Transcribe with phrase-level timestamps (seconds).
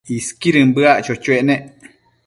[0.17, 1.61] Isquidën bëac cho-choec nec